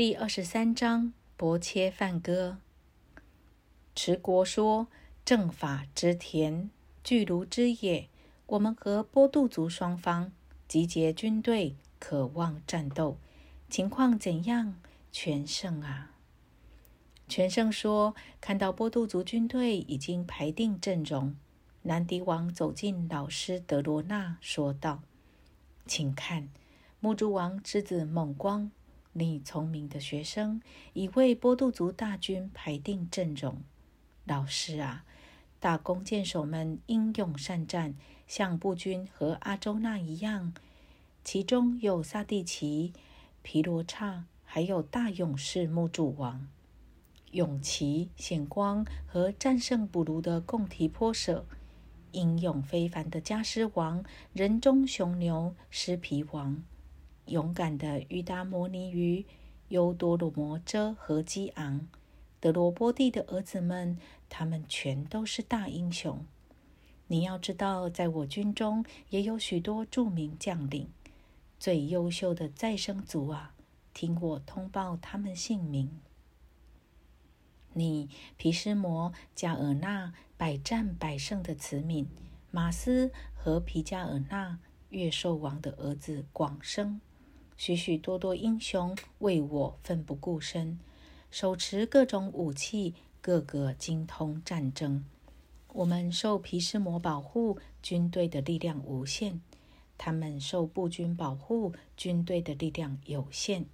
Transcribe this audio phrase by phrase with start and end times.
[0.00, 2.56] 第二十三章伯切梵歌。
[3.94, 4.88] 持国说
[5.26, 6.70] ：“正法之田，
[7.04, 8.08] 巨卢之野。
[8.46, 10.32] 我们和波度族双方
[10.66, 13.18] 集结军队，渴望战斗。
[13.68, 14.76] 情况怎样？
[15.12, 16.12] 全胜啊！”
[17.28, 21.36] 全胜说：“看到波度族军队已经排定阵容。”
[21.84, 25.02] 南迪王走进老师德罗纳，说道
[25.84, 26.48] ：“请看，
[27.00, 28.70] 木珠王之子猛光。”
[29.12, 30.62] 你聪明的学生
[30.92, 33.62] 已为波度族大军排定阵容。
[34.24, 35.04] 老师啊，
[35.58, 37.94] 大弓箭手们英勇善战，
[38.26, 40.54] 像步军和阿周那一样。
[41.24, 42.92] 其中有萨蒂奇、
[43.42, 46.48] 皮罗刹，还有大勇士木主王、
[47.32, 51.44] 勇奇、显光和战胜布卢的贡提坡舍，
[52.12, 56.62] 英勇非凡的加斯王、人中雄牛狮皮王。
[57.30, 59.24] 勇敢的玉达摩尼鱼、
[59.68, 61.88] 优多罗摩遮和基昂、
[62.40, 63.96] 德罗波蒂的儿子们，
[64.28, 66.26] 他们全都是大英雄。
[67.06, 70.90] 你要知道，在我军中也有许多著名将领，
[71.58, 73.54] 最优秀的再生族啊！
[73.94, 76.00] 听我通报他们姓名。
[77.72, 82.06] 你皮斯摩加尔纳百战百胜的慈悯
[82.50, 87.00] 马斯和皮加尔纳月兽王的儿子广生。
[87.60, 90.78] 许许多多英雄为我奋不顾身，
[91.30, 95.04] 手持各种武器，个个精通战争。
[95.74, 99.40] 我们受皮斯摩保护，军队的力量无限；
[99.98, 103.66] 他们受步军保护，军队的力量有限。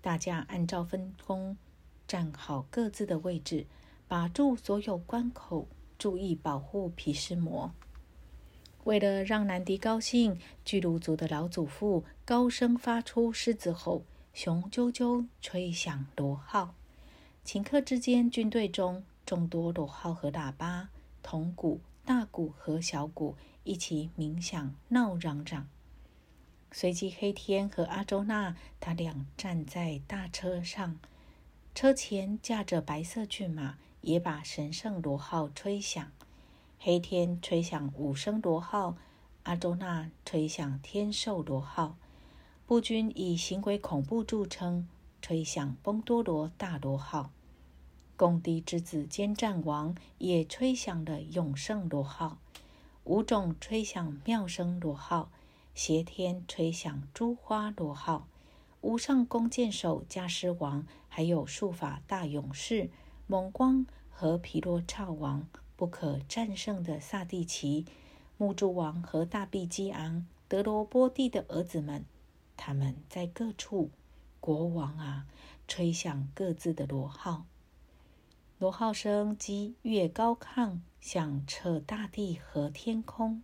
[0.00, 1.56] 大家按照分工，
[2.06, 3.66] 站好各自的位置，
[4.06, 5.66] 把住所有关口，
[5.98, 7.74] 注意保护皮斯摩。
[8.84, 14.02] 为了让南迪高兴，巨鹿族的老祖父高声发出狮子吼，
[14.34, 16.74] 雄赳赳吹响螺号。
[17.42, 20.90] 顷刻之间，军队中众多螺号和喇叭、
[21.22, 25.66] 铜鼓、大鼓和小鼓一起鸣响，闹嚷嚷。
[26.70, 30.98] 随即，黑天和阿周那他俩站在大车上，
[31.74, 36.12] 车前驾着白色骏马，也把神圣螺号吹响。
[36.78, 38.96] 黑天吹响五声螺号，
[39.44, 41.96] 阿周那吹响天寿螺号。
[42.68, 44.86] 步军以行为恐怖著称，
[45.22, 47.30] 吹响崩多罗大罗号。
[48.14, 52.36] 贡迪之子兼战王也吹响了永胜罗号。
[53.04, 55.30] 五种吹响妙声罗号，
[55.74, 58.28] 邪天吹响珠花罗号。
[58.82, 62.90] 无上弓箭手加师王，还有术法大勇士
[63.26, 65.48] 猛光和皮罗刹王。
[65.74, 67.86] 不可战胜的萨蒂奇、
[68.36, 72.04] 木珠王和大毕基昂、德罗波蒂的儿子们，
[72.58, 73.90] 他们在各处。
[74.40, 75.26] 国王啊，
[75.66, 77.44] 吹响各自的螺号，
[78.58, 83.42] 螺号声激越高亢，响彻大地和天空。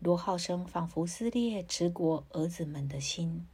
[0.00, 3.46] 螺号声仿佛撕裂持国儿子们的心。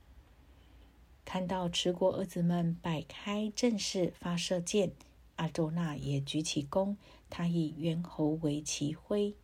[1.25, 4.93] 看到持国儿子们摆开阵势发射箭。
[5.37, 6.97] 阿周那也举起弓，
[7.28, 9.34] 他以猿猴为旗挥。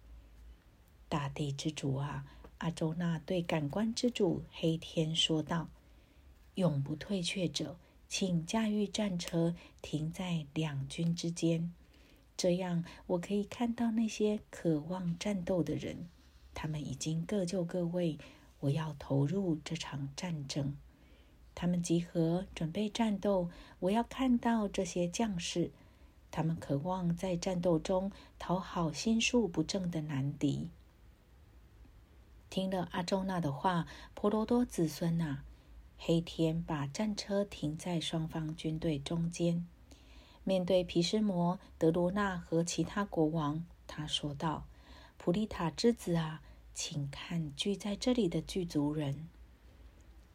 [1.09, 2.25] 大地之主啊，
[2.61, 5.69] 阿周那对感官之主黑天说道
[6.57, 7.77] ：“永不退却者，
[8.07, 11.73] 请驾驭战车停在两军之间，
[12.37, 16.09] 这样我可以看到那些渴望战斗的人。
[16.53, 18.19] 他们已经各就各位，
[18.61, 20.77] 我要投入这场战争。
[21.55, 23.49] 他们集合，准备战斗。
[23.79, 25.71] 我要看到这些将士。”
[26.31, 30.69] 他们渴望在战斗中讨好心术不正的南迪。
[32.51, 35.45] 听了阿周那的话，婆罗多子孙呐，
[35.97, 39.67] 黑天把战车停在双方军队中间，
[40.45, 44.67] 面对毗湿摩、德罗纳和其他国王，他说道
[45.17, 46.43] ：“普利塔之子啊，
[46.75, 49.29] 请看聚在这里的剧族人。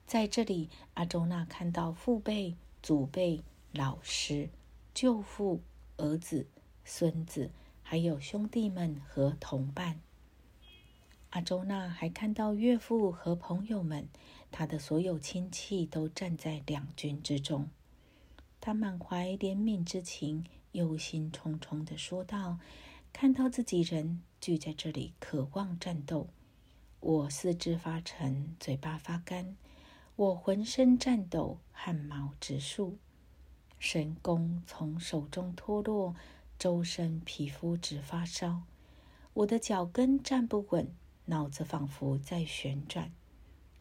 [0.07, 4.49] 在这里，阿周那看到父辈、祖辈、老师、
[4.93, 5.61] 舅父。”
[5.97, 6.45] 儿子、
[6.83, 7.51] 孙子，
[7.81, 10.01] 还有兄弟们和同伴。
[11.35, 14.07] 阿周那还看到岳父和朋友们，
[14.51, 17.69] 他的所有亲戚都站在两军之中。
[18.61, 22.57] 他满怀怜悯之情，忧心忡忡的说道
[23.11, 26.29] ：“看到自己人聚在这里，渴望战斗，
[27.01, 29.57] 我四肢发沉，嘴巴发干，
[30.15, 32.97] 我浑身颤抖，汗毛直竖。”
[33.77, 36.15] 神弓从手中脱落，
[36.57, 38.61] 周身皮肤直发烧。
[39.33, 40.89] 我的脚跟站不稳，
[41.25, 43.11] 脑子仿佛在旋转。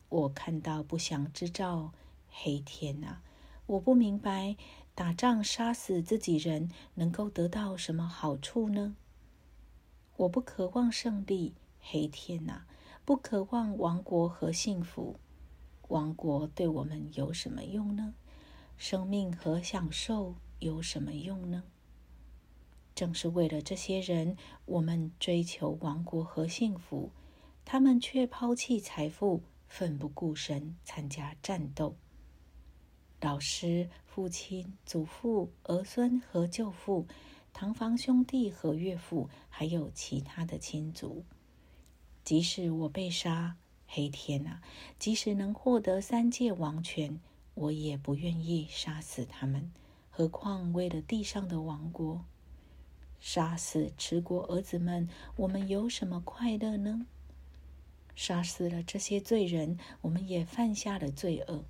[0.08, 1.93] 我看到不祥之兆，
[2.29, 3.23] 黑天啊！
[3.67, 4.56] 我不明白，
[4.94, 8.96] 打仗杀死自己人能够得到什么好处呢？
[10.17, 12.64] 我不渴望胜利，黑天呐，
[13.05, 15.19] 不渴望王国和幸福。
[15.88, 18.14] 王国对我们有什么用呢？
[18.76, 21.64] 生命和享受有什么用呢？
[22.94, 24.37] 正是为了这些人，
[24.67, 27.11] 我们追求王国和幸福，
[27.64, 31.96] 他们却抛弃财富，奋不顾身参加战斗。
[33.20, 37.06] 老师、父亲、祖父、儿孙和舅父、
[37.55, 41.25] 堂房兄弟和岳父，还有其他的亲族，
[42.22, 43.56] 即使我被杀，
[43.87, 44.61] 黑天啊！
[44.99, 47.19] 即使能获得三界王权，
[47.55, 49.72] 我也不愿意杀死他们。
[50.11, 52.25] 何况为了地上的王国？
[53.19, 57.06] 杀死持国儿子们，我们有什么快乐呢？
[58.14, 61.64] 杀死了这些罪人，我们也犯下了罪恶。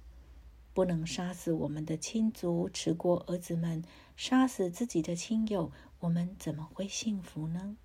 [0.73, 3.85] 不能杀死我们的亲族持国儿子们，
[4.17, 5.71] 杀死自己的亲友，
[6.01, 7.77] 我们怎么会幸福呢？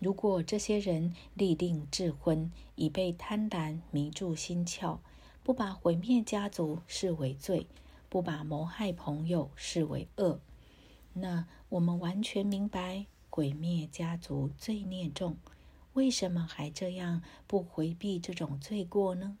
[0.00, 4.98] 如果这些人立定智婚，已被贪婪迷住心窍，
[5.42, 7.66] 不把毁灭家族视为罪，
[8.10, 10.40] 不把谋害朋友视为恶。
[11.14, 15.38] 那我们完全明白，毁灭家族罪孽重，
[15.94, 19.38] 为什么还这样不回避这种罪过呢？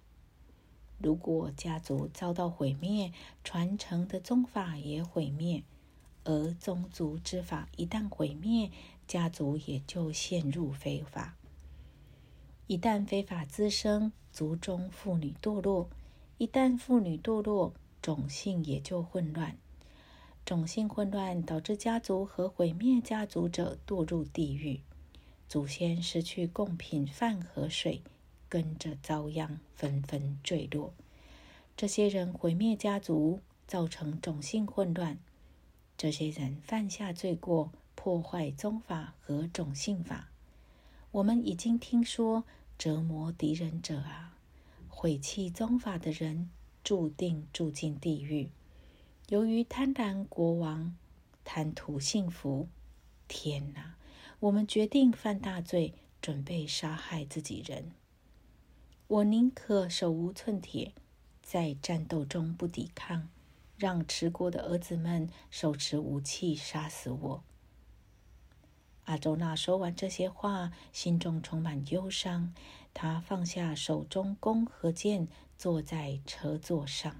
[0.98, 3.12] 如果家族遭到毁灭，
[3.42, 5.64] 传承的宗法也毁灭，
[6.22, 8.70] 而宗族之法一旦毁灭，
[9.06, 11.36] 家族也就陷入非法。
[12.68, 15.88] 一旦非法滋生，族中妇女堕落；
[16.38, 19.58] 一旦妇女堕落，种姓也就混乱。
[20.46, 24.80] 种姓混乱导致家族和毁灭家族者堕入地狱，
[25.54, 28.02] 祖先失去贡品饭和水，
[28.48, 30.92] 跟着遭殃，纷纷坠落。
[31.76, 35.16] 这些人毁灭家族，造成种姓混乱。
[35.96, 40.28] 这些人犯下罪过，破坏宗法和种姓法。
[41.12, 42.42] 我们已经听说，
[42.76, 44.36] 折磨敌人者啊，
[44.88, 46.50] 毁弃宗法的人，
[46.82, 48.50] 注定住进地狱。
[49.28, 50.96] 由于贪婪，国王
[51.44, 52.66] 贪图幸福。
[53.28, 53.94] 天哪！
[54.44, 57.92] 我们决定犯大罪，准备杀害自己人。
[59.06, 60.92] 我宁可手无寸铁，
[61.42, 63.30] 在战斗中不抵抗，
[63.78, 67.44] 让持国的儿子们手持武器杀死我。
[69.04, 72.52] 阿周那说完这些话，心中充满忧伤。
[72.92, 75.26] 他放下手中弓和箭，
[75.56, 77.16] 坐在车座上。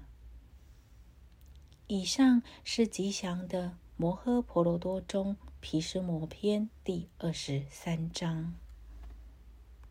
[1.87, 5.35] 以上是吉祥的摩诃婆罗多中
[5.67, 8.53] 毗湿摩篇第二十三章。